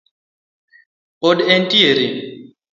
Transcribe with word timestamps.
Pod 1.21 1.37
en 1.57 1.61
tiere 1.69 2.07